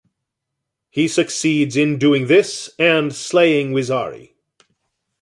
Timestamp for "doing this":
1.99-2.71